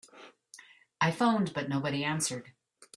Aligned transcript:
I 0.99 1.11
phoned 1.11 1.53
but 1.53 1.69
nobody 1.69 2.03
answered. 2.03 2.53